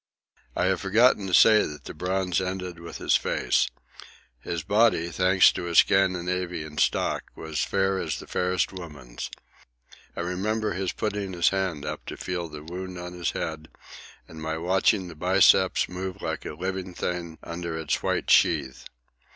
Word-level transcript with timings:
I 0.55 0.65
have 0.65 0.81
forgotten 0.81 1.27
to 1.27 1.33
say 1.35 1.63
that 1.63 1.83
the 1.83 1.93
bronze 1.93 2.41
ended 2.41 2.79
with 2.79 2.97
his 2.97 3.15
face. 3.15 3.69
His 4.39 4.63
body, 4.63 5.09
thanks 5.09 5.51
to 5.51 5.65
his 5.65 5.77
Scandinavian 5.77 6.79
stock, 6.79 7.25
was 7.35 7.63
fair 7.63 7.99
as 7.99 8.17
the 8.17 8.25
fairest 8.25 8.73
woman's. 8.73 9.29
I 10.15 10.21
remember 10.21 10.73
his 10.73 10.91
putting 10.91 11.33
his 11.33 11.49
hand 11.49 11.85
up 11.85 12.07
to 12.07 12.17
feel 12.17 12.45
of 12.47 12.51
the 12.53 12.63
wound 12.63 12.97
on 12.97 13.13
his 13.13 13.33
head, 13.33 13.67
and 14.27 14.41
my 14.41 14.57
watching 14.57 15.07
the 15.07 15.13
biceps 15.13 15.87
move 15.87 16.19
like 16.19 16.47
a 16.47 16.55
living 16.55 16.95
thing 16.95 17.37
under 17.43 17.77
its 17.77 18.01
white 18.01 18.31
sheath. 18.31 18.85